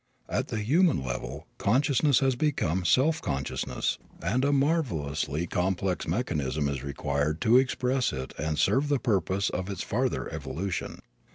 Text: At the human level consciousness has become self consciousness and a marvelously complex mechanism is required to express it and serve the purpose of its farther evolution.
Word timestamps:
At 0.27 0.47
the 0.47 0.57
human 0.57 1.03
level 1.03 1.45
consciousness 1.59 2.21
has 2.21 2.35
become 2.35 2.85
self 2.85 3.21
consciousness 3.21 3.99
and 4.19 4.43
a 4.43 4.51
marvelously 4.51 5.45
complex 5.45 6.07
mechanism 6.07 6.67
is 6.67 6.81
required 6.83 7.39
to 7.41 7.57
express 7.59 8.11
it 8.11 8.33
and 8.39 8.57
serve 8.57 8.89
the 8.89 8.97
purpose 8.97 9.51
of 9.51 9.69
its 9.69 9.83
farther 9.83 10.27
evolution. 10.33 11.01